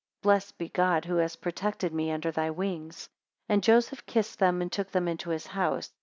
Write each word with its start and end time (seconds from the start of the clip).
Blessed 0.23 0.57
be 0.57 0.67
God, 0.67 1.05
who 1.05 1.17
hast 1.17 1.41
protected 1.41 1.93
me 1.93 2.11
under 2.11 2.31
thy 2.31 2.49
wings. 2.49 3.01
13 3.49 3.53
And 3.53 3.63
Joseph 3.63 4.03
kissed 4.07 4.39
them, 4.39 4.59
and 4.59 4.71
took 4.71 4.89
them 4.89 5.07
into 5.07 5.29
his 5.29 5.45
house. 5.45 5.93